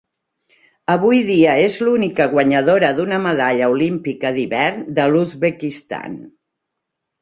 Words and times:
Avui 0.93 1.19
dia 1.27 1.53
és 1.65 1.75
l'única 1.83 2.27
guanyadora 2.33 2.91
d'una 3.03 3.21
medalla 3.29 3.71
olímpica 3.77 4.35
d'hivern 4.41 4.85
de 5.01 5.09
l'Uzbekistan. 5.15 6.23